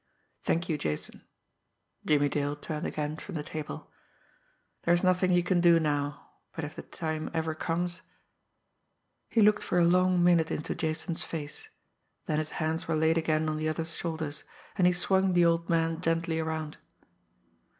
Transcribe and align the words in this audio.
"Thank 0.43 0.67
you, 0.67 0.79
Jason." 0.79 1.21
Jimmie 2.03 2.27
Dale 2.27 2.55
turned 2.55 2.87
again 2.87 3.17
from 3.17 3.35
the 3.35 3.43
table. 3.43 3.91
"There 4.81 4.95
is 4.95 5.03
nothing 5.03 5.31
you 5.31 5.43
can 5.43 5.61
do 5.61 5.79
now, 5.79 6.27
but 6.55 6.63
if 6.65 6.75
the 6.75 6.81
time 6.81 7.29
ever 7.35 7.53
comes" 7.53 8.01
He 9.29 9.41
looked 9.41 9.61
for 9.61 9.77
a 9.77 9.85
long 9.85 10.23
minute 10.23 10.49
into 10.49 10.73
Jason's 10.73 11.21
face; 11.21 11.69
then 12.25 12.39
his 12.39 12.49
hands 12.57 12.87
were 12.87 12.95
laid 12.95 13.19
again 13.19 13.47
on 13.47 13.57
the 13.57 13.69
other's 13.69 13.95
shoulders, 13.95 14.43
and 14.75 14.87
he 14.87 14.93
swung 14.93 15.33
the 15.33 15.45
old 15.45 15.69
man 15.69 16.01
gently 16.01 16.39
around. 16.39 16.79